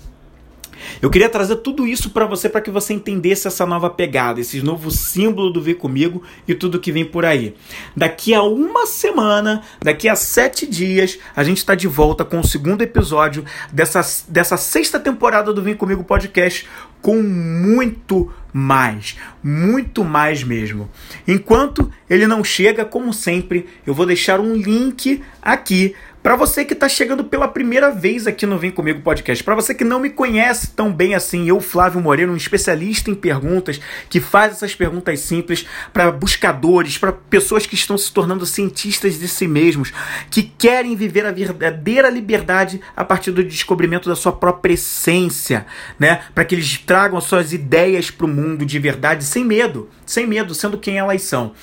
Eu 1.01 1.09
queria 1.09 1.29
trazer 1.29 1.57
tudo 1.57 1.87
isso 1.87 2.09
para 2.09 2.25
você 2.25 2.49
para 2.49 2.61
que 2.61 2.71
você 2.71 2.93
entendesse 2.93 3.47
essa 3.47 3.65
nova 3.65 3.89
pegada, 3.89 4.39
esse 4.39 4.61
novo 4.61 4.91
símbolo 4.91 5.49
do 5.49 5.61
Vir 5.61 5.77
Comigo 5.77 6.23
e 6.47 6.53
tudo 6.53 6.79
que 6.79 6.91
vem 6.91 7.05
por 7.05 7.25
aí. 7.25 7.55
Daqui 7.95 8.33
a 8.33 8.43
uma 8.43 8.85
semana, 8.85 9.61
daqui 9.81 10.07
a 10.07 10.15
sete 10.15 10.65
dias, 10.65 11.17
a 11.35 11.43
gente 11.43 11.57
está 11.57 11.75
de 11.75 11.87
volta 11.87 12.23
com 12.25 12.39
o 12.39 12.47
segundo 12.47 12.81
episódio 12.81 13.45
dessa, 13.71 14.01
dessa 14.27 14.57
sexta 14.57 14.99
temporada 14.99 15.53
do 15.53 15.61
Vem 15.61 15.75
Comigo 15.75 16.03
Podcast 16.03 16.67
com 17.01 17.21
muito 17.21 18.33
mais, 18.51 19.15
muito 19.43 20.03
mais 20.03 20.43
mesmo. 20.43 20.89
Enquanto 21.27 21.91
ele 22.09 22.25
não 22.25 22.43
chega, 22.43 22.83
como 22.83 23.13
sempre, 23.13 23.67
eu 23.85 23.93
vou 23.93 24.07
deixar 24.07 24.39
um 24.39 24.55
link 24.55 25.21
aqui 25.39 25.93
para 26.25 26.35
você 26.35 26.65
que 26.65 26.73
está 26.73 26.89
chegando 26.89 27.23
pela 27.23 27.47
primeira 27.47 27.91
vez 27.91 28.25
aqui 28.25 28.47
no 28.47 28.57
Vem 28.57 28.71
Comigo 28.71 28.99
Podcast, 29.01 29.43
para 29.43 29.53
você 29.53 29.75
que 29.75 29.83
não 29.83 29.99
me 29.99 30.09
conhece 30.09 30.71
tão 30.71 30.91
bem 30.91 31.13
assim, 31.13 31.47
eu, 31.47 31.61
Flávio 31.61 32.01
Moreno, 32.01 32.33
um 32.33 32.35
especialista 32.35 33.11
em 33.11 33.13
perguntas, 33.13 33.79
que 34.09 34.19
faz 34.19 34.53
essas 34.53 34.73
perguntas 34.73 35.19
simples 35.19 35.67
para 35.93 36.11
buscadores, 36.11 36.97
para 36.97 37.11
pessoas 37.11 37.67
que 37.67 37.75
estão 37.75 37.95
se 37.95 38.11
tornando 38.11 38.43
cientistas 38.43 39.19
de 39.19 39.27
si 39.27 39.47
mesmos, 39.47 39.93
que 40.31 40.41
querem 40.41 40.95
viver 40.95 41.27
a 41.27 41.31
verdadeira 41.31 42.09
liberdade 42.09 42.81
a 42.97 43.05
partir 43.05 43.29
do 43.29 43.43
descobrimento 43.43 44.09
da 44.09 44.15
sua 44.15 44.31
própria 44.31 44.73
essência, 44.73 45.67
né? 45.99 46.23
Para 46.33 46.43
que 46.43 46.55
eles 46.55 46.79
tragam 46.79 47.19
as 47.19 47.25
suas 47.25 47.53
ideias 47.53 48.09
para 48.09 48.25
o 48.25 48.29
mundo 48.29 48.65
de 48.65 48.79
verdade 48.79 49.23
sem 49.23 49.45
medo, 49.45 49.91
sem 50.07 50.25
medo, 50.25 50.55
sendo 50.55 50.79
quem 50.79 50.97
elas 50.97 51.21
são. 51.21 51.53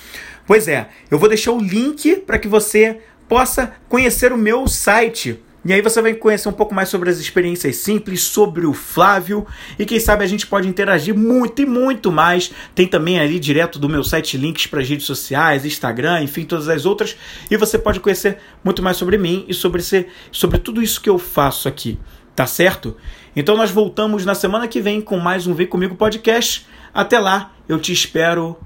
Pois 0.45 0.67
é, 0.67 0.89
eu 1.09 1.17
vou 1.17 1.29
deixar 1.29 1.51
o 1.51 1.59
link 1.59 2.17
para 2.17 2.37
que 2.37 2.47
você 2.47 2.99
possa 3.27 3.73
conhecer 3.87 4.31
o 4.31 4.37
meu 4.37 4.67
site. 4.67 5.39
E 5.65 5.71
aí 5.71 5.81
você 5.81 6.01
vai 6.01 6.13
conhecer 6.13 6.49
um 6.49 6.53
pouco 6.53 6.75
mais 6.75 6.89
sobre 6.89 7.09
as 7.09 7.19
experiências 7.19 7.77
simples, 7.77 8.21
sobre 8.21 8.65
o 8.65 8.73
Flávio 8.73 9.47
e 9.79 9.85
quem 9.85 9.97
sabe 9.97 10.23
a 10.23 10.27
gente 10.27 10.45
pode 10.45 10.67
interagir 10.67 11.15
muito 11.17 11.61
e 11.61 11.65
muito 11.65 12.11
mais. 12.11 12.51
Tem 12.75 12.85
também 12.85 13.17
ali 13.17 13.39
direto 13.39 13.79
do 13.79 13.87
meu 13.87 14.03
site 14.03 14.37
links 14.37 14.67
para 14.67 14.81
as 14.81 14.89
redes 14.89 15.05
sociais, 15.05 15.63
Instagram, 15.63 16.21
enfim, 16.21 16.43
todas 16.43 16.67
as 16.67 16.85
outras. 16.85 17.15
E 17.49 17.55
você 17.55 17.79
pode 17.79 18.01
conhecer 18.01 18.39
muito 18.61 18.83
mais 18.83 18.97
sobre 18.97 19.17
mim 19.17 19.45
e 19.47 19.53
sobre, 19.53 19.79
esse, 19.79 20.05
sobre 20.33 20.57
tudo 20.57 20.81
isso 20.81 20.99
que 20.99 21.09
eu 21.09 21.17
faço 21.17 21.69
aqui, 21.69 21.97
tá 22.35 22.45
certo? 22.45 22.97
Então 23.33 23.55
nós 23.55 23.71
voltamos 23.71 24.25
na 24.25 24.35
semana 24.35 24.67
que 24.67 24.81
vem 24.81 24.99
com 24.99 25.17
mais 25.17 25.47
um 25.47 25.53
Vem 25.53 25.65
Comigo 25.65 25.95
podcast. 25.95 26.67
Até 26.93 27.17
lá, 27.17 27.53
eu 27.69 27.79
te 27.79 27.93
espero 27.93 28.57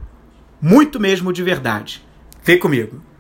muito 0.60 1.00
mesmo 1.00 1.32
de 1.32 1.44
verdade. 1.44 2.04
Vem 2.44 2.58
comigo! 2.58 3.17